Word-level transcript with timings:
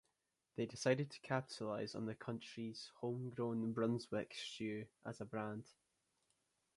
They 0.55 0.65
decided 0.65 1.11
to 1.11 1.19
capitalize 1.19 1.93
on 1.93 2.07
the 2.07 2.15
county's 2.15 2.89
home-grown 3.01 3.71
Brunswick 3.73 4.33
stew 4.33 4.87
as 5.05 5.21
a 5.21 5.25
brand. 5.25 5.67